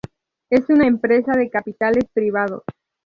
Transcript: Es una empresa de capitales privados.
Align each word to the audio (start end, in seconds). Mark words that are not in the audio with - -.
Es 0.49 0.67
una 0.69 0.87
empresa 0.87 1.33
de 1.33 1.51
capitales 1.51 2.05
privados. 2.11 2.63